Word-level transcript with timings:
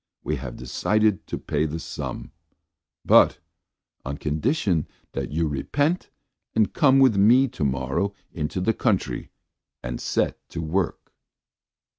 We 0.23 0.37
have 0.37 0.55
decided 0.55 1.27
to 1.27 1.37
pay 1.37 1.67
the 1.67 1.77
sum, 1.77 2.31
but 3.05 3.37
on 4.03 4.17
condition 4.17 4.87
that 5.11 5.29
you 5.31 5.47
repent 5.47 6.09
and 6.55 6.73
come 6.73 6.97
with 6.97 7.17
me 7.17 7.47
tomorrow 7.47 8.15
into 8.33 8.59
the 8.61 8.73
country 8.73 9.29
and 9.83 10.01
set 10.01 10.39
to 10.49 10.59
work." 10.59 11.13